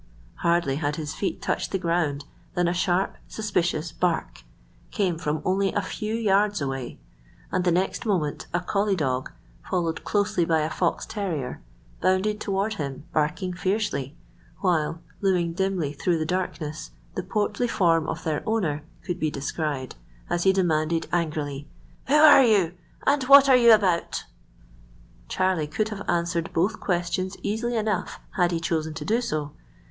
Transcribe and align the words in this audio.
Hardly 0.37 0.77
had 0.77 0.95
his 0.95 1.13
feet 1.13 1.43
touched 1.43 1.69
the 1.71 1.77
ground 1.77 2.25
than 2.55 2.67
a 2.67 2.73
sharp, 2.73 3.17
suspicious 3.27 3.91
bark 3.91 4.41
came 4.89 5.19
from 5.19 5.43
only 5.45 5.71
a 5.73 5.81
few 5.83 6.15
yards 6.15 6.59
away, 6.59 6.99
and 7.51 7.63
the 7.63 7.71
next 7.71 8.03
moment 8.03 8.47
a 8.51 8.61
collie 8.61 8.95
dog, 8.95 9.31
followed 9.69 10.03
closely 10.03 10.43
by 10.43 10.61
a 10.61 10.71
fox 10.71 11.05
terrier, 11.05 11.61
bounded 12.01 12.41
toward 12.41 12.73
him, 12.73 13.03
barking 13.13 13.53
fiercely, 13.53 14.17
while 14.61 15.03
looming 15.21 15.53
dimly 15.53 15.93
through 15.93 16.17
the 16.17 16.25
darkness 16.25 16.89
the 17.13 17.21
portly 17.21 17.67
form 17.67 18.07
of 18.09 18.23
their 18.23 18.41
owner 18.49 18.83
could 19.05 19.19
be 19.19 19.29
descried, 19.29 19.93
as 20.31 20.45
he 20.45 20.51
demanded 20.51 21.07
angrily,— 21.13 21.67
"Who 22.07 22.15
are 22.15 22.43
you? 22.43 22.73
and 23.05 23.21
what 23.25 23.47
are 23.47 23.55
you 23.55 23.71
about?" 23.71 24.23
Charlie 25.27 25.67
could 25.67 25.89
have 25.89 26.09
answered 26.09 26.49
both 26.55 26.79
questions 26.79 27.37
easily 27.43 27.75
enough 27.75 28.19
had 28.31 28.49
he 28.49 28.59
chosen 28.59 28.95
to 28.95 29.05
do 29.05 29.21
so. 29.21 29.51